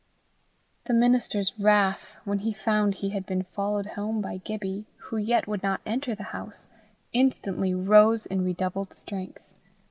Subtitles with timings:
[0.85, 5.47] The minister's wrath, when he found he had been followed home by Gibbie who yet
[5.47, 6.67] would not enter the house,
[7.13, 9.43] instantly rose in redoubled strength.